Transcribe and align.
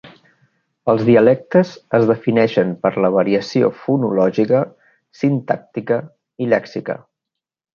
Els 0.93 1.01
dialectes 1.09 1.73
es 1.97 2.05
defineixen 2.13 2.71
per 2.85 2.91
la 3.05 3.11
variació 3.17 3.69
fonològica, 3.83 4.63
sintàctica 5.23 6.01
i 6.47 6.53
lèxica. 6.57 6.99